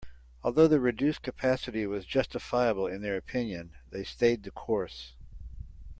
[0.41, 5.13] Although the reduced capacity was justifiable in their opinion, they stayed the course.